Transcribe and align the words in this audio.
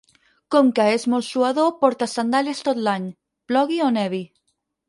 Com 0.53 0.71
que 0.79 0.85
és 0.93 1.05
molt 1.15 1.27
suador 1.27 1.69
porta 1.83 2.09
sandàlies 2.15 2.65
tot 2.71 2.83
l'any, 2.89 3.09
plogui 3.53 3.81
o 3.91 3.95
nevi. 4.01 4.25